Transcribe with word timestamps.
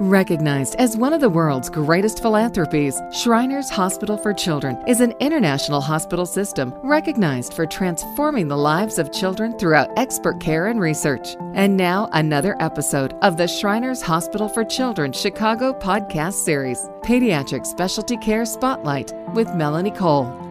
Recognized 0.00 0.76
as 0.76 0.96
one 0.96 1.12
of 1.12 1.20
the 1.20 1.28
world's 1.28 1.68
greatest 1.68 2.22
philanthropies, 2.22 2.98
Shriners 3.12 3.68
Hospital 3.68 4.16
for 4.16 4.32
Children 4.32 4.82
is 4.88 5.02
an 5.02 5.12
international 5.20 5.82
hospital 5.82 6.24
system 6.24 6.72
recognized 6.82 7.52
for 7.52 7.66
transforming 7.66 8.48
the 8.48 8.56
lives 8.56 8.98
of 8.98 9.12
children 9.12 9.58
throughout 9.58 9.90
expert 9.98 10.40
care 10.40 10.68
and 10.68 10.80
research. 10.80 11.36
And 11.52 11.76
now, 11.76 12.08
another 12.14 12.56
episode 12.60 13.12
of 13.20 13.36
the 13.36 13.46
Shriners 13.46 14.00
Hospital 14.00 14.48
for 14.48 14.64
Children 14.64 15.12
Chicago 15.12 15.74
podcast 15.74 16.32
series, 16.32 16.88
Pediatric 17.02 17.66
Specialty 17.66 18.16
Care 18.16 18.46
Spotlight 18.46 19.12
with 19.34 19.54
Melanie 19.54 19.90
Cole. 19.90 20.49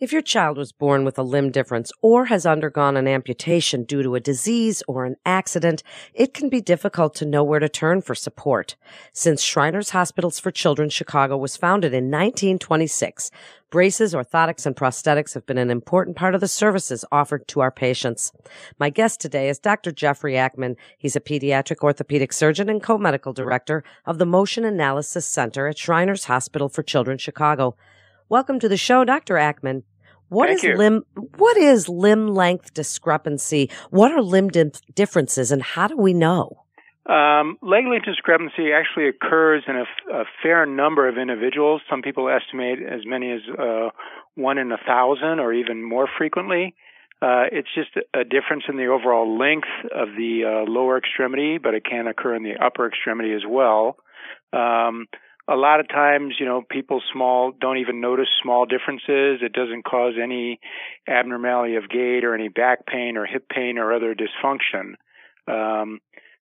If 0.00 0.12
your 0.14 0.22
child 0.22 0.56
was 0.56 0.72
born 0.72 1.04
with 1.04 1.18
a 1.18 1.22
limb 1.22 1.50
difference 1.50 1.92
or 2.00 2.24
has 2.24 2.46
undergone 2.46 2.96
an 2.96 3.06
amputation 3.06 3.84
due 3.84 4.02
to 4.02 4.14
a 4.14 4.20
disease 4.20 4.82
or 4.88 5.04
an 5.04 5.16
accident, 5.26 5.82
it 6.14 6.32
can 6.32 6.48
be 6.48 6.62
difficult 6.62 7.14
to 7.16 7.26
know 7.26 7.44
where 7.44 7.60
to 7.60 7.68
turn 7.68 8.00
for 8.00 8.14
support. 8.14 8.76
Since 9.12 9.42
Shriners 9.42 9.90
Hospitals 9.90 10.38
for 10.38 10.50
Children 10.50 10.88
Chicago 10.88 11.36
was 11.36 11.58
founded 11.58 11.92
in 11.92 12.04
1926, 12.04 13.30
braces, 13.68 14.14
orthotics, 14.14 14.64
and 14.64 14.74
prosthetics 14.74 15.34
have 15.34 15.44
been 15.44 15.58
an 15.58 15.70
important 15.70 16.16
part 16.16 16.34
of 16.34 16.40
the 16.40 16.48
services 16.48 17.04
offered 17.12 17.46
to 17.48 17.60
our 17.60 17.70
patients. 17.70 18.32
My 18.78 18.88
guest 18.88 19.20
today 19.20 19.50
is 19.50 19.58
Dr. 19.58 19.92
Jeffrey 19.92 20.32
Ackman. 20.32 20.76
He's 20.96 21.14
a 21.14 21.20
pediatric 21.20 21.82
orthopedic 21.82 22.32
surgeon 22.32 22.70
and 22.70 22.82
co-medical 22.82 23.34
director 23.34 23.84
of 24.06 24.16
the 24.16 24.24
Motion 24.24 24.64
Analysis 24.64 25.26
Center 25.26 25.66
at 25.66 25.76
Shriners 25.76 26.24
Hospital 26.24 26.70
for 26.70 26.82
Children 26.82 27.18
Chicago. 27.18 27.76
Welcome 28.30 28.60
to 28.60 28.68
the 28.68 28.76
show, 28.76 29.04
Dr. 29.04 29.34
Ackman. 29.34 29.82
What 30.28 30.46
Thank 30.46 30.58
is 30.58 30.62
you. 30.62 30.76
limb? 30.76 31.02
What 31.38 31.56
is 31.56 31.88
limb 31.88 32.28
length 32.28 32.72
discrepancy? 32.72 33.68
What 33.90 34.12
are 34.12 34.22
limb 34.22 34.50
di- 34.50 34.70
differences, 34.94 35.50
and 35.50 35.60
how 35.60 35.88
do 35.88 35.96
we 35.96 36.14
know? 36.14 36.62
Um, 37.06 37.58
leg 37.60 37.86
length 37.90 38.04
discrepancy 38.04 38.70
actually 38.72 39.08
occurs 39.08 39.64
in 39.66 39.74
a, 39.74 39.80
f- 39.80 40.14
a 40.14 40.22
fair 40.44 40.64
number 40.64 41.08
of 41.08 41.18
individuals. 41.18 41.82
Some 41.90 42.02
people 42.02 42.28
estimate 42.28 42.78
as 42.78 43.00
many 43.04 43.32
as 43.32 43.40
uh, 43.58 43.88
one 44.36 44.58
in 44.58 44.70
a 44.70 44.78
thousand, 44.78 45.40
or 45.40 45.52
even 45.52 45.82
more 45.82 46.08
frequently. 46.16 46.76
Uh, 47.20 47.50
it's 47.50 47.74
just 47.74 47.90
a 48.14 48.22
difference 48.22 48.62
in 48.68 48.76
the 48.76 48.86
overall 48.86 49.36
length 49.36 49.66
of 49.92 50.10
the 50.16 50.42
uh, 50.46 50.70
lower 50.70 50.96
extremity, 50.96 51.58
but 51.58 51.74
it 51.74 51.84
can 51.84 52.06
occur 52.06 52.36
in 52.36 52.44
the 52.44 52.54
upper 52.64 52.86
extremity 52.86 53.32
as 53.34 53.42
well. 53.44 53.96
Um, 54.52 55.08
a 55.50 55.56
lot 55.56 55.80
of 55.80 55.88
times, 55.88 56.34
you 56.38 56.46
know, 56.46 56.62
people 56.62 57.02
small 57.12 57.52
don't 57.60 57.78
even 57.78 58.00
notice 58.00 58.28
small 58.40 58.66
differences. 58.66 59.40
It 59.42 59.52
doesn't 59.52 59.84
cause 59.84 60.14
any 60.22 60.60
abnormality 61.08 61.74
of 61.74 61.88
gait 61.88 62.24
or 62.24 62.34
any 62.34 62.48
back 62.48 62.86
pain 62.86 63.16
or 63.16 63.26
hip 63.26 63.48
pain 63.48 63.76
or 63.76 63.92
other 63.92 64.14
dysfunction. 64.14 64.94
Um, 65.48 65.98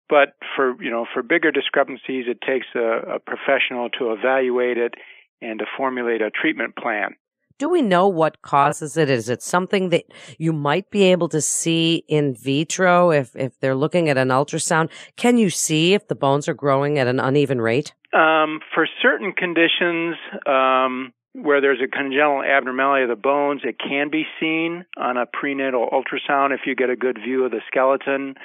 but 0.09 0.37
for 0.57 0.83
you 0.83 0.91
know 0.91 1.07
for 1.13 1.23
bigger 1.23 1.51
discrepancies, 1.51 2.27
it 2.29 2.41
takes 2.41 2.67
a, 2.75 3.17
a 3.17 3.19
professional 3.19 3.91
to 3.99 4.13
evaluate 4.13 4.79
it 4.79 4.95
and 5.43 5.59
to 5.59 5.67
formulate 5.77 6.23
a 6.23 6.31
treatment 6.31 6.77
plan. 6.77 7.17
Do 7.57 7.69
we 7.69 7.83
know 7.83 8.09
what 8.09 8.43
causes 8.43 8.97
it? 8.97 9.09
Is 9.09 9.29
it 9.29 9.41
something 9.41 9.91
that 9.91 10.07
you 10.39 10.53
might 10.53 10.91
be 10.91 11.05
able 11.05 11.29
to 11.29 11.41
see 11.41 12.05
in 12.09 12.35
vitro 12.35 13.13
if 13.13 13.37
if 13.37 13.59
they're 13.61 13.77
looking 13.77 14.09
at 14.09 14.19
an 14.19 14.29
ultrasound? 14.29 14.91
Can 15.17 15.39
you 15.39 15.51
see 15.51 15.95
if 15.95 16.09
the 16.09 16.17
bones 16.17 16.49
are 16.49 16.55
growing 16.55 16.99
at 16.99 17.07
an 17.07 17.21
uneven 17.21 17.61
rate? 17.61 17.95
Um, 18.15 18.61
for 18.73 18.87
certain 19.03 19.33
conditions 19.33 20.15
um, 20.47 21.13
where 21.33 21.61
there's 21.61 21.81
a 21.83 21.89
congenital 21.89 22.45
abnormality 22.45 23.03
of 23.03 23.09
the 23.09 23.21
bones, 23.21 23.63
it 23.65 23.77
can 23.79 24.09
be 24.09 24.25
seen 24.39 24.85
on 24.97 25.17
a 25.17 25.27
prenatal 25.27 25.89
ultrasound 25.91 26.55
if 26.55 26.61
you 26.65 26.77
get 26.77 26.91
a 26.91 26.97
good 26.97 27.19
view 27.19 27.45
of 27.45 27.51
the 27.51 27.61
skeleton, 27.67 28.37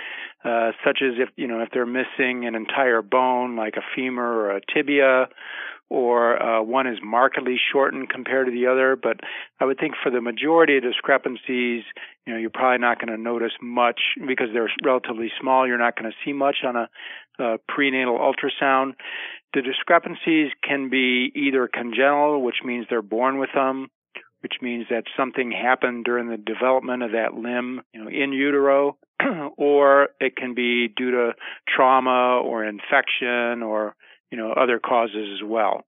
uh, 0.43 0.71
such 0.83 1.03
as 1.03 1.13
if 1.19 1.29
you 1.35 1.47
know 1.47 1.61
if 1.61 1.69
they're 1.71 1.85
missing 1.85 2.47
an 2.47 2.55
entire 2.55 3.03
bone 3.03 3.55
like 3.55 3.75
a 3.77 3.85
femur 3.95 4.23
or 4.23 4.57
a 4.57 4.61
tibia. 4.73 5.29
Or 5.91 6.39
uh, 6.39 6.61
one 6.61 6.85
is 6.85 6.99
markedly 7.03 7.57
shortened 7.71 8.09
compared 8.09 8.45
to 8.45 8.51
the 8.51 8.67
other, 8.67 8.95
but 8.95 9.21
I 9.59 9.65
would 9.65 9.79
think 9.79 9.95
for 10.03 10.11
the 10.11 10.21
majority 10.21 10.77
of 10.77 10.83
discrepancies, 10.83 11.83
you 12.27 12.33
know, 12.33 12.37
you're 12.37 12.51
probably 12.51 12.77
not 12.77 13.03
going 13.03 13.09
to 13.09 13.17
notice 13.17 13.53
much 13.59 13.99
because 14.27 14.49
they're 14.53 14.69
relatively 14.85 15.31
small. 15.41 15.65
You're 15.65 15.79
not 15.79 15.97
going 15.97 16.11
to 16.11 16.15
see 16.23 16.31
much 16.31 16.57
on 16.63 16.75
a, 16.75 16.89
a 17.39 17.57
prenatal 17.67 18.17
ultrasound. 18.19 18.93
The 19.53 19.61
discrepancies 19.61 20.51
can 20.63 20.89
be 20.89 21.31
either 21.35 21.67
congenital, 21.67 22.43
which 22.43 22.57
means 22.63 22.85
they're 22.89 23.01
born 23.01 23.39
with 23.39 23.49
them, 23.55 23.87
which 24.41 24.53
means 24.61 24.85
that 24.89 25.03
something 25.17 25.51
happened 25.51 26.05
during 26.05 26.29
the 26.29 26.37
development 26.37 27.03
of 27.03 27.11
that 27.11 27.33
limb, 27.33 27.81
you 27.93 28.03
know, 28.03 28.09
in 28.09 28.31
utero, 28.31 28.97
or 29.57 30.09
it 30.19 30.35
can 30.35 30.53
be 30.53 30.87
due 30.87 31.11
to 31.11 31.31
trauma 31.67 32.39
or 32.39 32.63
infection 32.63 33.63
or, 33.63 33.95
you 34.31 34.37
know, 34.37 34.51
other 34.51 34.79
causes 34.79 35.39
as 35.39 35.43
well. 35.43 35.83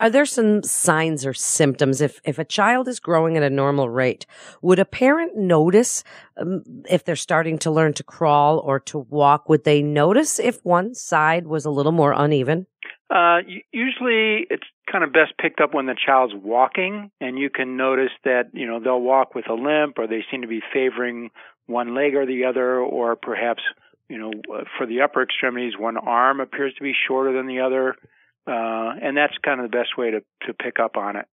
Are 0.00 0.08
there 0.08 0.24
some 0.24 0.62
signs 0.62 1.26
or 1.26 1.34
symptoms 1.34 2.00
if 2.00 2.20
if 2.24 2.38
a 2.38 2.44
child 2.44 2.88
is 2.88 2.98
growing 2.98 3.36
at 3.36 3.42
a 3.42 3.50
normal 3.50 3.90
rate? 3.90 4.24
Would 4.62 4.78
a 4.78 4.86
parent 4.86 5.36
notice 5.36 6.02
um, 6.38 6.62
if 6.88 7.04
they're 7.04 7.16
starting 7.16 7.58
to 7.58 7.70
learn 7.70 7.92
to 7.94 8.02
crawl 8.02 8.58
or 8.60 8.80
to 8.80 8.98
walk? 8.98 9.50
Would 9.50 9.64
they 9.64 9.82
notice 9.82 10.40
if 10.40 10.64
one 10.64 10.94
side 10.94 11.46
was 11.46 11.66
a 11.66 11.70
little 11.70 11.92
more 11.92 12.12
uneven? 12.16 12.66
Uh, 13.10 13.38
usually 13.72 14.46
it's 14.48 14.66
kind 14.90 15.04
of 15.04 15.12
best 15.12 15.32
picked 15.38 15.60
up 15.60 15.74
when 15.74 15.86
the 15.86 15.96
child's 16.06 16.32
walking 16.34 17.10
and 17.20 17.38
you 17.38 17.50
can 17.50 17.76
notice 17.76 18.12
that, 18.24 18.44
you 18.52 18.66
know, 18.66 18.80
they'll 18.80 19.00
walk 19.00 19.34
with 19.34 19.50
a 19.50 19.54
limp 19.54 19.98
or 19.98 20.06
they 20.06 20.24
seem 20.30 20.42
to 20.42 20.48
be 20.48 20.62
favoring 20.72 21.30
one 21.66 21.94
leg 21.94 22.14
or 22.14 22.24
the 22.24 22.44
other 22.44 22.78
or 22.78 23.16
perhaps, 23.16 23.62
you 24.08 24.16
know, 24.16 24.30
for 24.78 24.86
the 24.86 25.00
upper 25.02 25.22
extremities, 25.22 25.74
one 25.76 25.96
arm 25.96 26.40
appears 26.40 26.72
to 26.74 26.82
be 26.82 26.94
shorter 27.06 27.32
than 27.32 27.46
the 27.46 27.60
other. 27.60 27.96
Uh, 28.46 28.92
and 29.02 29.16
that's 29.16 29.34
kind 29.44 29.60
of 29.60 29.70
the 29.70 29.76
best 29.76 29.96
way 29.96 30.10
to, 30.10 30.20
to 30.46 30.54
pick 30.54 30.80
up 30.80 30.96
on 30.96 31.16
it. 31.16 31.26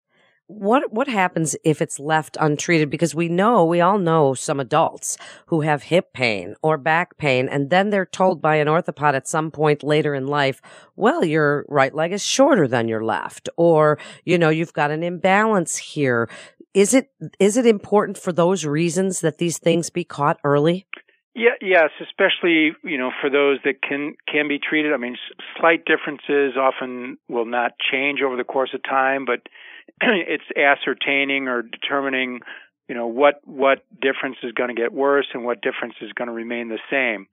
What 0.47 0.93
what 0.93 1.09
happens 1.09 1.57
if 1.65 1.81
it's 1.81 1.99
left 1.99 2.37
untreated? 2.39 2.91
Because 2.91 3.15
we 3.15 3.31
know, 3.31 3.65
we 3.65 3.81
all 3.81 3.97
know 3.97 4.35
some 4.35 4.61
adults 4.61 5.17
who 5.47 5.63
have 5.63 5.85
hip 5.85 6.13
pain 6.13 6.55
or 6.63 6.77
back 6.77 7.17
pain, 7.17 7.49
and 7.49 7.71
then 7.71 7.89
they're 7.89 8.05
told 8.05 8.43
by 8.43 8.57
an 8.57 8.69
orthopod 8.69 9.15
at 9.15 9.27
some 9.27 9.51
point 9.51 9.83
later 9.83 10.15
in 10.15 10.27
life, 10.27 10.61
well, 10.97 11.25
your 11.25 11.65
right 11.71 11.95
leg 11.95 12.13
is 12.13 12.23
shorter 12.23 12.69
than 12.69 12.89
your 12.89 13.03
left, 13.03 13.49
or, 13.57 13.99
you 14.27 14.37
know, 14.37 14.51
you've 14.51 14.75
got 14.75 14.91
an 14.91 15.03
imbalance 15.03 15.79
here. 15.79 16.29
Is 16.75 16.93
it 16.93 17.11
is 17.39 17.57
it 17.57 17.65
important 17.65 18.19
for 18.19 18.33
those 18.33 18.67
reasons 18.67 19.21
that 19.21 19.39
these 19.39 19.57
things 19.57 19.89
be 19.89 20.05
caught 20.05 20.39
early? 20.45 20.87
Yeah, 21.35 21.59
yes, 21.61 21.91
especially 22.01 22.77
you 22.85 22.97
know 22.97 23.11
for 23.21 23.29
those 23.29 23.59
that 23.65 23.83
can 23.83 24.15
can 24.31 24.47
be 24.47 24.59
treated. 24.59 24.93
I 24.93 24.99
mean, 24.99 25.17
slight 25.59 25.85
differences 25.85 26.57
often 26.57 27.19
will 27.29 27.45
not 27.45 27.73
change 27.79 28.21
over 28.23 28.37
the 28.37 28.45
course 28.45 28.71
of 28.73 28.83
time, 28.85 29.25
but 29.25 29.41
it's 30.01 30.45
ascertaining 30.57 31.49
or 31.49 31.63
determining, 31.63 32.41
you 32.89 32.95
know, 32.95 33.09
what 33.09 33.41
what 33.45 33.85
difference 34.01 34.37
is 34.45 34.53
going 34.53 34.69
to 34.69 34.81
get 34.81 34.93
worse 34.93 35.27
and 35.35 35.45
what 35.45 35.61
difference 35.61 35.95
is 36.01 36.13
going 36.13 36.29
to 36.29 36.35
remain 36.35 36.69
the 36.69 36.79
same. 36.89 37.27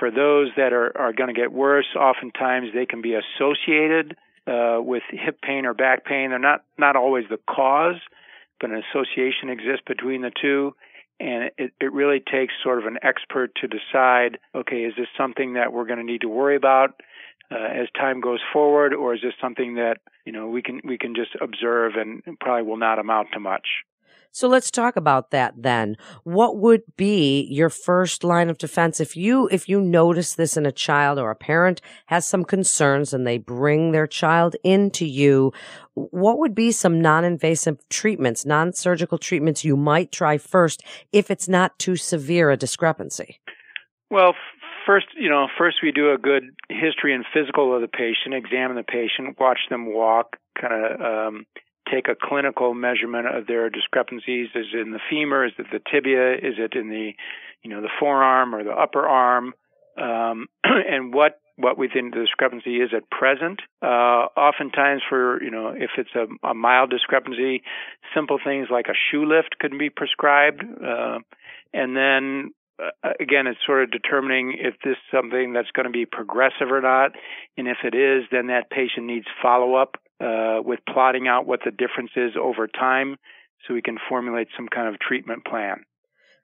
For 0.00 0.10
those 0.10 0.48
that 0.56 0.72
are 0.72 0.90
are 0.98 1.12
going 1.12 1.32
to 1.32 1.40
get 1.40 1.52
worse, 1.52 1.86
oftentimes 1.94 2.70
they 2.74 2.86
can 2.86 3.00
be 3.00 3.14
associated 3.14 4.16
uh, 4.48 4.78
with 4.80 5.04
hip 5.10 5.40
pain 5.40 5.66
or 5.66 5.74
back 5.74 6.04
pain. 6.04 6.30
They're 6.30 6.40
not 6.40 6.64
not 6.78 6.96
always 6.96 7.26
the 7.30 7.38
cause, 7.48 8.00
but 8.60 8.70
an 8.70 8.82
association 8.90 9.50
exists 9.50 9.84
between 9.86 10.22
the 10.22 10.32
two 10.42 10.74
and 11.18 11.50
it, 11.56 11.72
it 11.80 11.92
really 11.92 12.20
takes 12.20 12.52
sort 12.62 12.78
of 12.78 12.86
an 12.86 12.98
expert 13.02 13.52
to 13.56 13.68
decide 13.68 14.38
okay 14.54 14.82
is 14.82 14.94
this 14.96 15.08
something 15.16 15.54
that 15.54 15.72
we're 15.72 15.86
going 15.86 15.98
to 15.98 16.04
need 16.04 16.20
to 16.20 16.28
worry 16.28 16.56
about 16.56 17.00
uh, 17.50 17.54
as 17.54 17.88
time 17.94 18.20
goes 18.20 18.40
forward 18.52 18.92
or 18.94 19.14
is 19.14 19.20
this 19.22 19.34
something 19.40 19.74
that 19.76 19.98
you 20.24 20.32
know 20.32 20.48
we 20.48 20.62
can 20.62 20.80
we 20.84 20.98
can 20.98 21.14
just 21.14 21.36
observe 21.40 21.94
and 21.96 22.22
probably 22.40 22.62
will 22.62 22.76
not 22.76 22.98
amount 22.98 23.28
to 23.32 23.40
much 23.40 23.66
so 24.36 24.48
let's 24.48 24.70
talk 24.70 24.96
about 24.96 25.30
that 25.30 25.54
then. 25.56 25.96
What 26.24 26.58
would 26.58 26.82
be 26.98 27.48
your 27.50 27.70
first 27.70 28.22
line 28.22 28.50
of 28.50 28.58
defense 28.58 29.00
if 29.00 29.16
you 29.16 29.48
if 29.50 29.66
you 29.66 29.80
notice 29.80 30.34
this 30.34 30.58
in 30.58 30.66
a 30.66 30.72
child 30.72 31.18
or 31.18 31.30
a 31.30 31.34
parent 31.34 31.80
has 32.08 32.26
some 32.26 32.44
concerns 32.44 33.14
and 33.14 33.26
they 33.26 33.38
bring 33.38 33.92
their 33.92 34.06
child 34.06 34.54
into 34.62 35.06
you? 35.06 35.54
What 35.94 36.38
would 36.38 36.54
be 36.54 36.70
some 36.70 37.00
non-invasive 37.00 37.78
treatments, 37.88 38.44
non-surgical 38.44 39.16
treatments 39.16 39.64
you 39.64 39.74
might 39.74 40.12
try 40.12 40.36
first 40.36 40.82
if 41.12 41.30
it's 41.30 41.48
not 41.48 41.78
too 41.78 41.96
severe 41.96 42.50
a 42.50 42.58
discrepancy? 42.58 43.40
Well, 44.10 44.34
first, 44.84 45.06
you 45.18 45.30
know, 45.30 45.46
first 45.56 45.78
we 45.82 45.92
do 45.92 46.12
a 46.12 46.18
good 46.18 46.44
history 46.68 47.14
and 47.14 47.24
physical 47.32 47.74
of 47.74 47.80
the 47.80 47.88
patient, 47.88 48.34
examine 48.34 48.76
the 48.76 48.82
patient, 48.82 49.40
watch 49.40 49.60
them 49.70 49.94
walk, 49.94 50.36
kind 50.60 50.74
of 50.74 51.00
um, 51.00 51.46
take 51.90 52.08
a 52.08 52.16
clinical 52.20 52.74
measurement 52.74 53.26
of 53.26 53.46
their 53.46 53.70
discrepancies. 53.70 54.48
Is 54.54 54.66
it 54.72 54.80
in 54.80 54.92
the 54.92 55.00
femur? 55.10 55.46
Is 55.46 55.52
it 55.58 55.66
the 55.72 55.80
tibia? 55.90 56.34
Is 56.34 56.54
it 56.58 56.74
in 56.74 56.88
the, 56.90 57.12
you 57.62 57.70
know, 57.70 57.80
the 57.80 57.90
forearm 57.98 58.54
or 58.54 58.64
the 58.64 58.72
upper 58.72 59.06
arm? 59.06 59.54
Um, 59.96 60.46
and 60.64 61.14
what 61.14 61.40
what 61.58 61.78
we 61.78 61.88
think 61.88 62.12
the 62.12 62.20
discrepancy 62.20 62.76
is 62.76 62.90
at 62.94 63.08
present. 63.10 63.60
Uh, 63.80 64.28
oftentimes, 64.36 65.00
for 65.08 65.42
you 65.42 65.50
know, 65.50 65.68
if 65.68 65.90
it's 65.96 66.14
a, 66.14 66.26
a, 66.46 66.54
mild 66.54 66.90
discrepancy, 66.90 67.62
simple 68.14 68.38
things 68.42 68.68
like 68.70 68.86
a 68.88 68.94
shoe 69.10 69.24
lift 69.24 69.58
could 69.58 69.76
be 69.78 69.88
prescribed. 69.88 70.62
Uh, 70.62 71.18
and 71.72 71.96
then 71.96 72.52
uh, 72.78 73.12
again, 73.18 73.46
it's 73.46 73.58
sort 73.64 73.82
of 73.82 73.90
determining 73.90 74.52
if 74.58 74.74
this 74.84 74.92
is 74.92 75.10
something 75.10 75.52
that's 75.54 75.70
going 75.70 75.86
to 75.86 75.92
be 75.92 76.04
progressive 76.04 76.70
or 76.70 76.82
not. 76.82 77.12
And 77.56 77.68
if 77.68 77.78
it 77.84 77.94
is, 77.94 78.24
then 78.30 78.48
that 78.48 78.70
patient 78.70 79.06
needs 79.06 79.26
follow 79.42 79.74
up 79.74 79.96
uh, 80.20 80.60
with 80.64 80.80
plotting 80.92 81.28
out 81.28 81.46
what 81.46 81.60
the 81.64 81.70
difference 81.70 82.12
is 82.16 82.32
over 82.40 82.66
time 82.66 83.16
so 83.66 83.74
we 83.74 83.82
can 83.82 83.98
formulate 84.08 84.48
some 84.56 84.68
kind 84.68 84.88
of 84.88 84.98
treatment 84.98 85.44
plan. 85.44 85.84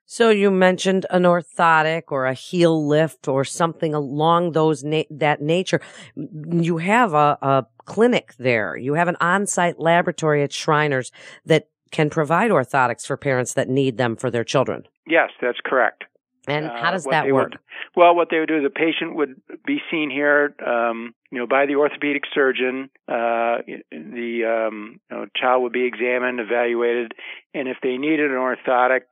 So 0.04 0.30
you 0.30 0.50
mentioned 0.50 1.06
an 1.10 1.22
orthotic 1.22 2.02
or 2.08 2.26
a 2.26 2.34
heel 2.34 2.86
lift 2.86 3.28
or 3.28 3.44
something 3.44 3.94
along 3.94 4.52
those 4.52 4.82
na- 4.82 5.04
that 5.10 5.40
nature. 5.40 5.80
You 6.16 6.78
have 6.78 7.14
a, 7.14 7.38
a 7.40 7.66
clinic 7.84 8.34
there. 8.38 8.76
You 8.76 8.94
have 8.94 9.08
an 9.08 9.16
on-site 9.20 9.78
laboratory 9.78 10.42
at 10.42 10.52
Shriners 10.52 11.12
that 11.46 11.68
can 11.92 12.10
provide 12.10 12.50
orthotics 12.50 13.06
for 13.06 13.16
parents 13.16 13.54
that 13.54 13.68
need 13.68 13.96
them 13.96 14.16
for 14.16 14.30
their 14.30 14.44
children. 14.44 14.84
Yes, 15.06 15.30
that's 15.40 15.60
correct. 15.64 16.04
And 16.48 16.66
how 16.66 16.90
does 16.90 17.06
uh, 17.06 17.10
that 17.10 17.30
work? 17.30 17.50
Would, 17.50 17.58
well, 17.94 18.16
what 18.16 18.28
they 18.30 18.38
would 18.38 18.48
do, 18.48 18.56
is 18.56 18.64
the 18.64 18.70
patient 18.70 19.14
would 19.14 19.40
be 19.64 19.80
seen 19.90 20.10
here, 20.10 20.54
um, 20.64 21.14
you 21.30 21.38
know, 21.38 21.46
by 21.46 21.66
the 21.66 21.76
orthopedic 21.76 22.24
surgeon. 22.34 22.90
Uh, 23.08 23.58
the 23.90 24.66
um, 24.68 25.00
you 25.10 25.16
know, 25.16 25.26
child 25.36 25.62
would 25.62 25.72
be 25.72 25.84
examined, 25.84 26.40
evaluated, 26.40 27.12
and 27.54 27.68
if 27.68 27.76
they 27.82 27.96
needed 27.96 28.30
an 28.30 28.36
orthotic 28.36 29.02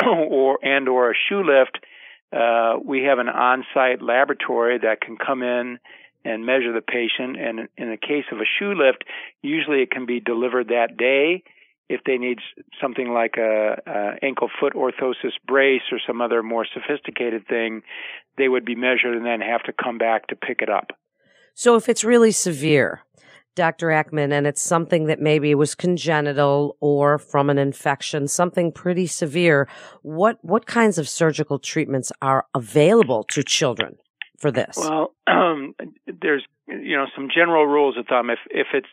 or 0.06 0.58
and 0.62 0.88
or 0.88 1.10
a 1.10 1.14
shoe 1.28 1.42
lift, 1.42 1.78
uh, 2.32 2.76
we 2.84 3.04
have 3.04 3.18
an 3.18 3.28
on-site 3.28 4.02
laboratory 4.02 4.78
that 4.78 5.00
can 5.00 5.16
come 5.16 5.42
in 5.42 5.78
and 6.24 6.44
measure 6.44 6.72
the 6.72 6.80
patient. 6.80 7.38
And 7.38 7.68
in 7.76 7.90
the 7.90 7.96
case 7.96 8.24
of 8.32 8.38
a 8.38 8.44
shoe 8.58 8.74
lift, 8.74 9.04
usually 9.42 9.82
it 9.82 9.90
can 9.90 10.06
be 10.06 10.20
delivered 10.20 10.68
that 10.68 10.96
day. 10.96 11.42
If 11.88 12.00
they 12.04 12.18
need 12.18 12.38
something 12.80 13.10
like 13.10 13.36
a, 13.38 13.80
a 13.86 14.24
ankle 14.24 14.50
foot 14.60 14.74
orthosis 14.74 15.32
brace 15.46 15.82
or 15.92 15.98
some 16.04 16.20
other 16.20 16.42
more 16.42 16.66
sophisticated 16.72 17.46
thing, 17.46 17.82
they 18.36 18.48
would 18.48 18.64
be 18.64 18.74
measured 18.74 19.16
and 19.16 19.24
then 19.24 19.40
have 19.40 19.62
to 19.64 19.72
come 19.72 19.98
back 19.98 20.26
to 20.28 20.36
pick 20.36 20.62
it 20.62 20.68
up. 20.68 20.90
So 21.54 21.76
if 21.76 21.88
it's 21.88 22.04
really 22.04 22.32
severe, 22.32 23.02
Dr. 23.56 23.88
Ackman, 23.88 24.32
and 24.32 24.46
it's 24.46 24.60
something 24.60 25.06
that 25.06 25.20
maybe 25.20 25.54
was 25.54 25.74
congenital 25.74 26.76
or 26.80 27.18
from 27.18 27.48
an 27.48 27.58
infection, 27.58 28.28
something 28.28 28.70
pretty 28.70 29.06
severe. 29.06 29.66
What 30.02 30.38
what 30.42 30.66
kinds 30.66 30.98
of 30.98 31.08
surgical 31.08 31.58
treatments 31.58 32.12
are 32.20 32.44
available 32.54 33.24
to 33.30 33.42
children 33.42 33.96
for 34.38 34.50
this? 34.50 34.76
Well, 34.76 35.14
um, 35.26 35.74
there's 36.20 36.44
you 36.68 36.96
know 36.96 37.06
some 37.16 37.28
general 37.34 37.66
rules 37.66 37.96
of 37.96 38.06
thumb. 38.06 38.28
If 38.28 38.40
if 38.50 38.68
it's 38.74 38.86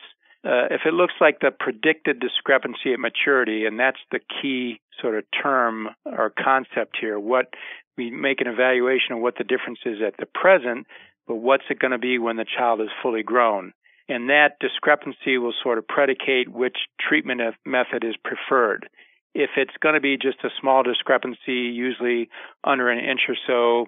uh, 0.45 0.67
if 0.71 0.81
it 0.85 0.93
looks 0.93 1.13
like 1.21 1.39
the 1.39 1.51
predicted 1.51 2.19
discrepancy 2.19 2.93
at 2.93 2.99
maturity, 2.99 3.65
and 3.65 3.79
that's 3.79 3.99
the 4.11 4.19
key 4.41 4.79
sort 5.01 5.17
of 5.17 5.23
term 5.41 5.89
or 6.05 6.31
concept 6.31 6.97
here, 6.99 7.19
what 7.19 7.53
we 7.97 8.11
make 8.11 8.41
an 8.41 8.47
evaluation 8.47 9.13
of 9.13 9.19
what 9.19 9.37
the 9.37 9.43
difference 9.43 9.79
is 9.85 9.99
at 10.05 10.15
the 10.17 10.25
present, 10.25 10.87
but 11.27 11.35
what's 11.35 11.63
it 11.69 11.79
going 11.79 11.91
to 11.91 11.97
be 11.97 12.17
when 12.17 12.35
the 12.35 12.45
child 12.57 12.81
is 12.81 12.89
fully 13.01 13.23
grown? 13.23 13.73
and 14.09 14.29
that 14.29 14.59
discrepancy 14.59 15.37
will 15.37 15.53
sort 15.61 15.77
of 15.77 15.87
predicate 15.87 16.49
which 16.49 16.77
treatment 16.99 17.41
method 17.65 18.03
is 18.03 18.15
preferred. 18.23 18.89
If 19.33 19.51
it's 19.57 19.75
going 19.81 19.95
to 19.95 20.01
be 20.01 20.17
just 20.17 20.43
a 20.43 20.49
small 20.59 20.83
discrepancy, 20.83 21.71
usually 21.73 22.29
under 22.63 22.89
an 22.89 22.99
inch 22.99 23.21
or 23.27 23.35
so, 23.47 23.87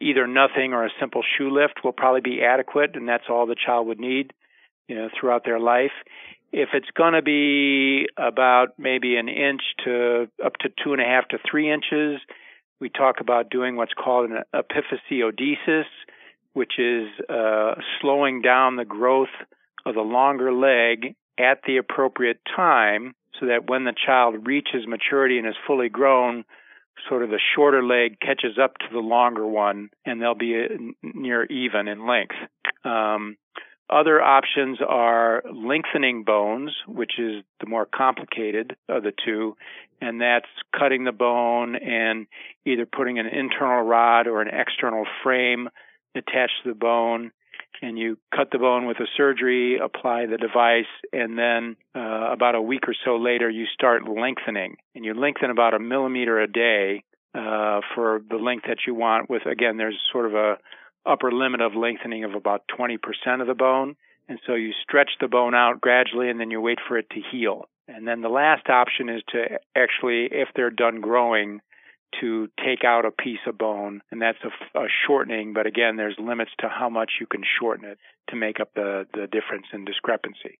either 0.00 0.26
nothing 0.26 0.72
or 0.72 0.84
a 0.84 0.90
simple 1.00 1.22
shoe 1.22 1.50
lift 1.50 1.84
will 1.84 1.92
probably 1.92 2.20
be 2.20 2.42
adequate, 2.42 2.90
and 2.94 3.08
that's 3.08 3.24
all 3.30 3.46
the 3.46 3.56
child 3.56 3.86
would 3.86 4.00
need, 4.00 4.32
you 4.88 4.96
know, 4.96 5.08
throughout 5.18 5.44
their 5.44 5.60
life. 5.60 5.92
If 6.52 6.70
it's 6.74 6.90
going 6.96 7.14
to 7.14 7.22
be 7.22 8.06
about 8.16 8.78
maybe 8.78 9.16
an 9.16 9.28
inch 9.28 9.62
to 9.84 10.28
up 10.44 10.54
to 10.60 10.68
two 10.82 10.92
and 10.92 11.02
a 11.02 11.04
half 11.04 11.28
to 11.28 11.38
three 11.48 11.72
inches, 11.72 12.20
we 12.80 12.88
talk 12.88 13.16
about 13.20 13.50
doing 13.50 13.76
what's 13.76 13.92
called 13.92 14.30
an 14.30 14.42
epiphysiodesis, 14.54 15.86
which 16.52 16.78
is 16.78 17.08
uh, 17.28 17.74
slowing 18.00 18.42
down 18.42 18.76
the 18.76 18.84
growth 18.84 19.34
of 19.84 19.94
the 19.94 20.02
longer 20.02 20.52
leg 20.52 21.14
at 21.38 21.60
the 21.66 21.76
appropriate 21.76 22.40
time 22.54 23.14
so 23.38 23.46
that 23.46 23.68
when 23.68 23.84
the 23.84 23.94
child 24.06 24.46
reaches 24.46 24.86
maturity 24.86 25.38
and 25.38 25.46
is 25.46 25.54
fully 25.66 25.88
grown, 25.88 26.44
sort 27.08 27.22
of 27.22 27.30
the 27.30 27.40
shorter 27.54 27.82
leg 27.82 28.18
catches 28.20 28.58
up 28.62 28.78
to 28.78 28.86
the 28.92 28.98
longer 28.98 29.46
one 29.46 29.90
and 30.04 30.20
they'll 30.20 30.34
be 30.34 30.54
uh, 30.56 30.74
near 31.02 31.44
even 31.44 31.88
in 31.88 32.06
length. 32.06 32.34
Um, 32.84 33.36
other 33.88 34.20
options 34.20 34.78
are 34.86 35.42
lengthening 35.52 36.24
bones, 36.24 36.72
which 36.86 37.18
is 37.18 37.44
the 37.60 37.66
more 37.66 37.86
complicated 37.86 38.76
of 38.88 39.02
the 39.02 39.12
two, 39.24 39.56
and 40.00 40.20
that's 40.20 40.46
cutting 40.76 41.04
the 41.04 41.12
bone 41.12 41.76
and 41.76 42.26
either 42.64 42.86
putting 42.86 43.18
an 43.18 43.26
internal 43.26 43.82
rod 43.82 44.26
or 44.26 44.42
an 44.42 44.48
external 44.48 45.04
frame 45.22 45.68
attached 46.14 46.62
to 46.64 46.70
the 46.70 46.74
bone 46.74 47.30
and 47.82 47.98
you 47.98 48.18
cut 48.34 48.48
the 48.50 48.58
bone 48.58 48.86
with 48.86 48.98
a 49.00 49.06
surgery, 49.16 49.78
apply 49.78 50.26
the 50.26 50.38
device, 50.38 50.84
and 51.12 51.38
then 51.38 51.76
uh, 51.94 52.32
about 52.32 52.54
a 52.54 52.62
week 52.62 52.88
or 52.88 52.94
so 53.04 53.16
later, 53.16 53.50
you 53.50 53.66
start 53.66 54.08
lengthening. 54.08 54.76
And 54.94 55.04
you 55.04 55.14
lengthen 55.14 55.50
about 55.50 55.74
a 55.74 55.78
millimeter 55.78 56.40
a 56.40 56.46
day 56.46 57.04
uh, 57.34 57.80
for 57.94 58.22
the 58.28 58.36
length 58.36 58.64
that 58.68 58.78
you 58.86 58.94
want. 58.94 59.28
With 59.28 59.46
again, 59.46 59.76
there's 59.76 59.98
sort 60.12 60.26
of 60.26 60.34
a 60.34 60.58
upper 61.06 61.32
limit 61.32 61.60
of 61.60 61.74
lengthening 61.74 62.24
of 62.24 62.34
about 62.34 62.62
20% 62.78 62.98
of 63.40 63.46
the 63.46 63.54
bone. 63.54 63.96
And 64.28 64.38
so 64.46 64.54
you 64.54 64.72
stretch 64.82 65.10
the 65.20 65.28
bone 65.28 65.54
out 65.54 65.80
gradually, 65.80 66.28
and 66.30 66.40
then 66.40 66.50
you 66.50 66.60
wait 66.60 66.78
for 66.86 66.98
it 66.98 67.08
to 67.10 67.20
heal. 67.30 67.68
And 67.88 68.06
then 68.06 68.20
the 68.20 68.28
last 68.28 68.68
option 68.68 69.08
is 69.08 69.22
to 69.28 69.58
actually, 69.76 70.28
if 70.32 70.48
they're 70.56 70.70
done 70.70 71.00
growing, 71.00 71.60
to 72.20 72.48
take 72.64 72.84
out 72.84 73.04
a 73.04 73.10
piece 73.10 73.40
of 73.46 73.58
bone, 73.58 74.00
and 74.10 74.20
that's 74.22 74.38
a, 74.44 74.78
a, 74.78 74.86
shortening. 75.06 75.52
But 75.52 75.66
again, 75.66 75.96
there's 75.96 76.16
limits 76.18 76.50
to 76.60 76.68
how 76.68 76.88
much 76.88 77.12
you 77.20 77.26
can 77.26 77.42
shorten 77.58 77.84
it 77.84 77.98
to 78.30 78.36
make 78.36 78.58
up 78.60 78.70
the, 78.74 79.06
the 79.12 79.26
difference 79.26 79.66
in 79.72 79.84
discrepancy. 79.84 80.58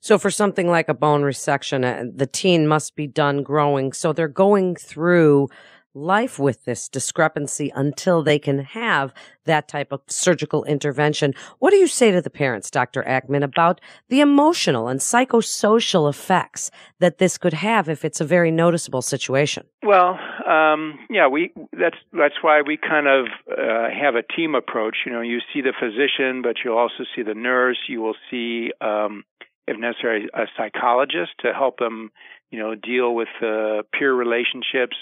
So 0.00 0.18
for 0.18 0.30
something 0.30 0.68
like 0.68 0.88
a 0.88 0.94
bone 0.94 1.22
resection, 1.22 1.84
uh, 1.84 2.10
the 2.14 2.26
teen 2.26 2.68
must 2.68 2.94
be 2.94 3.06
done 3.06 3.42
growing. 3.42 3.92
So 3.92 4.12
they're 4.12 4.28
going 4.28 4.76
through 4.76 5.48
life 5.94 6.38
with 6.38 6.64
this 6.64 6.88
discrepancy 6.88 7.72
until 7.74 8.22
they 8.22 8.38
can 8.38 8.60
have 8.60 9.12
that 9.44 9.68
type 9.68 9.92
of 9.92 10.00
surgical 10.06 10.64
intervention. 10.64 11.34
What 11.58 11.70
do 11.70 11.76
you 11.76 11.86
say 11.86 12.10
to 12.10 12.20
the 12.20 12.30
parents, 12.30 12.70
Dr. 12.70 13.02
Ackman, 13.02 13.42
about 13.42 13.80
the 14.08 14.20
emotional 14.20 14.88
and 14.88 15.00
psychosocial 15.00 16.08
effects 16.08 16.70
that 17.00 17.18
this 17.18 17.38
could 17.38 17.54
have 17.54 17.88
if 17.88 18.04
it's 18.04 18.20
a 18.20 18.24
very 18.24 18.50
noticeable 18.50 19.02
situation? 19.02 19.66
Well, 19.82 20.18
um, 20.46 20.98
yeah, 21.10 21.28
we 21.28 21.52
that's 21.72 21.96
that's 22.12 22.42
why 22.42 22.62
we 22.62 22.76
kind 22.76 23.06
of 23.06 23.26
uh, 23.50 23.88
have 23.90 24.14
a 24.14 24.22
team 24.22 24.54
approach. 24.54 24.98
You 25.06 25.12
know, 25.12 25.20
you 25.20 25.38
see 25.52 25.60
the 25.60 25.72
physician, 25.78 26.42
but 26.42 26.56
you'll 26.64 26.78
also 26.78 27.04
see 27.14 27.22
the 27.22 27.34
nurse. 27.34 27.78
You 27.88 28.00
will 28.00 28.16
see, 28.30 28.72
um, 28.80 29.24
if 29.66 29.78
necessary, 29.78 30.28
a 30.34 30.44
psychologist 30.56 31.32
to 31.40 31.52
help 31.52 31.78
them 31.78 32.10
you 32.50 32.58
know, 32.58 32.74
deal 32.74 33.14
with 33.14 33.28
uh, 33.42 33.82
peer 33.92 34.12
relationships, 34.12 34.96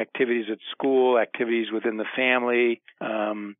activities 0.00 0.46
at 0.50 0.58
school, 0.72 1.18
activities 1.18 1.68
within 1.72 1.96
the 1.96 2.06
family, 2.16 2.80
um, 3.00 3.56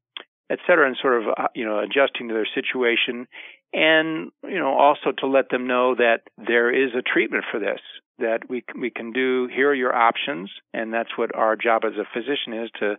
et 0.51 0.59
cetera, 0.67 0.87
and 0.87 0.97
sort 1.01 1.23
of, 1.23 1.29
uh, 1.29 1.49
you 1.55 1.65
know, 1.65 1.79
adjusting 1.79 2.29
to 2.29 2.35
their 2.35 2.49
situation. 2.55 3.27
And, 3.73 4.31
you 4.45 4.59
know, 4.59 4.73
also 4.73 5.13
to 5.19 5.27
let 5.27 5.51
them 5.51 5.67
know 5.67 5.95
that 5.95 6.23
there 6.39 6.71
is 6.71 6.93
a 6.95 7.03
treatment 7.03 7.45
for 7.51 7.61
this, 7.61 7.81
that 8.19 8.49
we, 8.49 8.65
we 8.81 8.91
can 8.91 9.13
do, 9.13 9.47
here 9.47 9.71
are 9.71 9.75
your 9.75 9.95
options. 9.95 10.51
And 10.73 10.93
that's 10.93 11.17
what 11.17 11.35
our 11.35 11.55
job 11.55 11.83
as 11.85 11.93
a 11.99 12.09
physician 12.13 12.55
is 12.65 12.71
to 12.81 12.97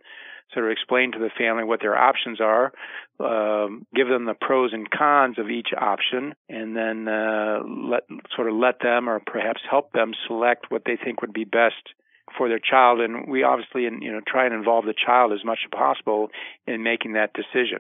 sort 0.53 0.65
of 0.65 0.71
explain 0.71 1.11
to 1.11 1.19
the 1.19 1.29
family 1.37 1.63
what 1.63 1.79
their 1.79 1.97
options 1.97 2.39
are, 2.41 2.71
um, 3.19 3.85
give 3.95 4.07
them 4.07 4.25
the 4.25 4.33
pros 4.33 4.73
and 4.73 4.89
cons 4.89 5.37
of 5.37 5.49
each 5.49 5.69
option, 5.77 6.33
and 6.47 6.75
then 6.75 7.07
uh, 7.07 7.59
let 7.65 8.03
sort 8.35 8.49
of 8.49 8.55
let 8.55 8.79
them 8.81 9.07
or 9.07 9.21
perhaps 9.25 9.61
help 9.69 9.91
them 9.91 10.11
select 10.27 10.65
what 10.69 10.83
they 10.85 10.97
think 11.03 11.21
would 11.21 11.33
be 11.33 11.43
best 11.43 11.93
for 12.39 12.48
their 12.48 12.60
child. 12.60 13.01
And 13.01 13.27
we 13.27 13.43
obviously, 13.43 13.84
you 13.84 14.12
know, 14.12 14.22
try 14.25 14.46
and 14.46 14.55
involve 14.55 14.86
the 14.86 14.96
child 14.96 15.34
as 15.34 15.43
much 15.43 15.60
as 15.65 15.77
possible 15.77 16.29
in 16.65 16.81
making 16.81 17.13
that 17.13 17.34
decision. 17.34 17.79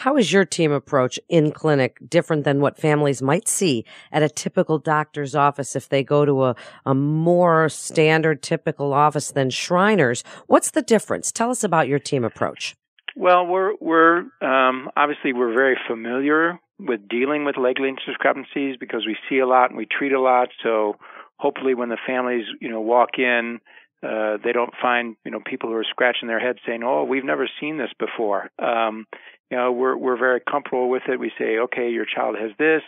How 0.00 0.18
is 0.18 0.30
your 0.30 0.44
team 0.44 0.72
approach 0.72 1.18
in 1.30 1.52
clinic 1.52 1.96
different 2.06 2.44
than 2.44 2.60
what 2.60 2.76
families 2.76 3.22
might 3.22 3.48
see 3.48 3.86
at 4.12 4.22
a 4.22 4.28
typical 4.28 4.78
doctor's 4.78 5.34
office 5.34 5.74
if 5.74 5.88
they 5.88 6.04
go 6.04 6.26
to 6.26 6.44
a, 6.44 6.56
a 6.84 6.94
more 6.94 7.70
standard 7.70 8.42
typical 8.42 8.92
office 8.92 9.30
than 9.30 9.48
Shriners? 9.48 10.22
What's 10.48 10.72
the 10.72 10.82
difference? 10.82 11.32
Tell 11.32 11.50
us 11.50 11.64
about 11.64 11.88
your 11.88 11.98
team 11.98 12.24
approach. 12.24 12.76
Well, 13.16 13.46
we're 13.46 13.72
we're 13.80 14.18
um, 14.42 14.90
obviously 14.94 15.32
we're 15.32 15.54
very 15.54 15.78
familiar 15.88 16.60
with 16.78 17.08
dealing 17.08 17.46
with 17.46 17.56
leg 17.56 17.80
length 17.80 18.02
discrepancies 18.06 18.76
because 18.78 19.06
we 19.06 19.16
see 19.30 19.38
a 19.38 19.46
lot 19.46 19.70
and 19.70 19.78
we 19.78 19.86
treat 19.86 20.12
a 20.12 20.20
lot. 20.20 20.48
So 20.62 20.96
hopefully, 21.38 21.74
when 21.74 21.88
the 21.88 21.96
families 22.06 22.44
you 22.60 22.68
know 22.68 22.82
walk 22.82 23.18
in, 23.18 23.60
uh, 24.06 24.38
they 24.42 24.52
don't 24.52 24.72
find 24.80 25.16
you 25.24 25.30
know 25.30 25.40
people 25.44 25.68
who 25.70 25.76
are 25.76 25.84
scratching 25.84 26.28
their 26.28 26.38
heads 26.38 26.58
saying, 26.66 26.82
"Oh, 26.84 27.04
we've 27.04 27.24
never 27.24 27.48
seen 27.60 27.78
this 27.78 27.90
before." 27.98 28.50
Um, 28.58 29.06
you 29.50 29.56
know, 29.56 29.72
we're 29.72 29.96
we're 29.96 30.18
very 30.18 30.40
comfortable 30.40 30.88
with 30.88 31.02
it. 31.08 31.18
We 31.18 31.32
say, 31.38 31.58
"Okay, 31.58 31.90
your 31.90 32.06
child 32.06 32.36
has 32.38 32.52
this." 32.58 32.82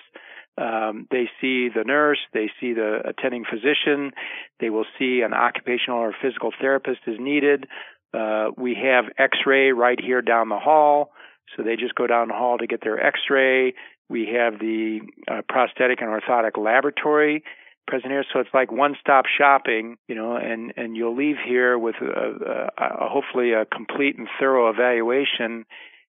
Um, 0.59 1.07
they 1.11 1.31
see 1.41 1.69
the 1.69 1.85
nurse, 1.87 2.19
they 2.35 2.51
see 2.61 2.73
the 2.73 3.01
attending 3.05 3.45
physician, 3.45 4.11
they 4.59 4.71
will 4.71 4.87
see 4.99 5.21
an 5.21 5.33
occupational 5.33 6.01
or 6.01 6.13
physical 6.21 6.51
therapist 6.61 6.99
as 7.07 7.15
needed. 7.21 7.67
Uh, 8.13 8.49
we 8.57 8.75
have 8.75 9.05
X-ray 9.19 9.71
right 9.71 10.01
here 10.01 10.21
down 10.21 10.49
the 10.49 10.59
hall, 10.59 11.13
so 11.57 11.63
they 11.63 11.77
just 11.77 11.95
go 11.95 12.09
down 12.09 12.27
the 12.27 12.35
hall 12.35 12.59
to 12.59 12.67
get 12.67 12.81
their 12.83 12.99
X-ray. 12.99 13.75
We 14.09 14.31
have 14.35 14.59
the 14.59 15.01
uh, 15.31 15.43
prosthetic 15.49 16.01
and 16.01 16.11
orthotic 16.11 16.57
laboratory 16.57 17.45
present 17.89 18.13
here, 18.13 18.25
so 18.33 18.39
it's 18.39 18.55
like 18.55 18.71
one-stop 18.71 19.25
shopping, 19.27 19.97
you 20.07 20.15
know, 20.15 20.37
and 20.37 20.73
and 20.77 20.97
you'll 20.97 21.17
leave 21.17 21.37
here 21.45 21.77
with 21.77 21.97
a, 22.01 22.71
a, 22.79 22.85
a 22.85 23.09
hopefully 23.09 23.53
a 23.53 23.65
complete 23.65 24.17
and 24.17 24.29
thorough 24.39 24.71
evaluation 24.71 25.65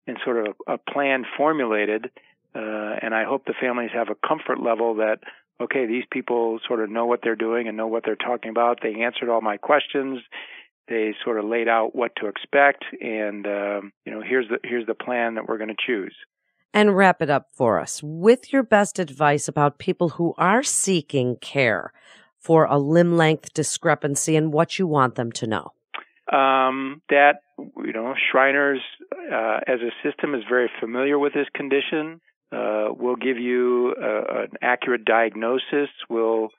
and 0.08 0.18
sort 0.24 0.46
of 0.46 0.54
a 0.66 0.78
plan 0.78 1.24
formulated. 1.36 2.10
Uh, 2.54 2.96
and 3.02 3.14
I 3.14 3.24
hope 3.24 3.44
the 3.44 3.54
families 3.60 3.90
have 3.92 4.08
a 4.08 4.26
comfort 4.26 4.60
level 4.60 4.96
that 4.96 5.18
okay, 5.60 5.86
these 5.86 6.04
people 6.10 6.58
sort 6.66 6.80
of 6.80 6.90
know 6.90 7.06
what 7.06 7.20
they're 7.22 7.36
doing 7.36 7.68
and 7.68 7.76
know 7.76 7.86
what 7.86 8.02
they're 8.04 8.16
talking 8.16 8.50
about. 8.50 8.80
They 8.82 9.02
answered 9.02 9.28
all 9.28 9.40
my 9.40 9.56
questions 9.56 10.20
they 10.88 11.14
sort 11.24 11.38
of 11.38 11.44
laid 11.44 11.68
out 11.68 11.94
what 11.94 12.12
to 12.16 12.26
expect, 12.26 12.84
and 13.00 13.46
um, 13.46 13.92
you 14.04 14.12
know, 14.12 14.22
here's 14.22 14.48
the 14.48 14.58
here's 14.62 14.86
the 14.86 14.94
plan 14.94 15.34
that 15.34 15.48
we're 15.48 15.58
going 15.58 15.74
to 15.74 15.76
choose. 15.86 16.14
And 16.76 16.94
wrap 16.94 17.22
it 17.22 17.30
up 17.30 17.46
for 17.54 17.80
us 17.80 18.02
with 18.02 18.52
your 18.52 18.62
best 18.62 18.98
advice 18.98 19.48
about 19.48 19.78
people 19.78 20.10
who 20.10 20.34
are 20.36 20.62
seeking 20.62 21.36
care 21.36 21.90
for 22.38 22.66
a 22.66 22.76
limb 22.76 23.16
length 23.16 23.54
discrepancy 23.54 24.36
and 24.36 24.52
what 24.52 24.78
you 24.78 24.86
want 24.86 25.14
them 25.14 25.32
to 25.32 25.46
know. 25.46 25.72
Um, 26.30 27.00
that 27.08 27.36
you 27.58 27.94
know, 27.94 28.12
Shriners 28.30 28.80
uh, 29.10 29.60
as 29.66 29.78
a 29.80 29.90
system 30.06 30.34
is 30.34 30.42
very 30.46 30.70
familiar 30.78 31.18
with 31.18 31.32
this 31.32 31.46
condition. 31.54 32.20
Uh, 32.52 32.88
we'll 32.90 33.16
give 33.16 33.38
you 33.38 33.94
a, 33.94 34.42
an 34.42 34.48
accurate 34.60 35.06
diagnosis. 35.06 35.88
We'll 36.10 36.50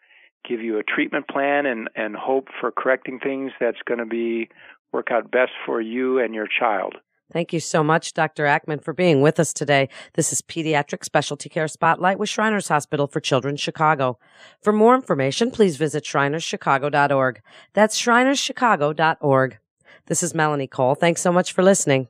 give 0.50 0.62
you 0.62 0.80
a 0.80 0.84
treatment 0.84 1.28
plan 1.28 1.68
and, 1.68 1.90
and 1.96 2.16
hope 2.16 2.48
for 2.60 2.72
correcting 2.72 3.20
things 3.20 3.52
that's 3.60 3.84
going 3.88 4.00
to 4.00 4.08
be 4.08 4.50
work 4.92 5.10
out 5.12 5.30
best 5.30 5.52
for 5.64 5.80
you 5.80 6.18
and 6.18 6.34
your 6.34 6.48
child. 6.48 6.96
Thank 7.32 7.52
you 7.52 7.60
so 7.60 7.84
much, 7.84 8.14
Dr. 8.14 8.46
Ackman, 8.46 8.82
for 8.82 8.94
being 8.94 9.22
with 9.22 9.40
us 9.40 9.52
today. 9.52 9.90
This 10.14 10.32
is 10.32 10.42
Pediatric 10.42 11.04
Specialty 11.04 11.50
Care 11.50 11.68
Spotlight 11.68 12.20
with 12.20 12.30
Shriners 12.30 12.70
Hospital 12.70 13.08
for 13.08 13.20
Children 13.20 13.58
Chicago. 13.58 14.18
For 14.62 14.72
more 14.72 14.96
information, 14.96 15.52
please 15.52 15.76
visit 15.76 16.06
shrinerschicago.org. 16.06 17.42
That's 17.74 18.00
shrinerschicago.org. 18.00 19.58
This 20.06 20.24
is 20.24 20.34
Melanie 20.34 20.68
Cole. 20.68 20.96
Thanks 20.96 21.22
so 21.22 21.34
much 21.34 21.52
for 21.52 21.64
listening. 21.64 22.06